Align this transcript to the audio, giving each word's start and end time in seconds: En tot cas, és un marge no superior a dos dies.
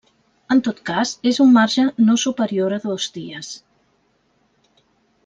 En 0.53 0.61
tot 0.67 0.79
cas, 0.89 1.11
és 1.31 1.39
un 1.43 1.53
marge 1.59 1.85
no 2.07 2.15
superior 2.23 2.77
a 2.79 2.83
dos 2.89 3.07
dies. 3.19 3.55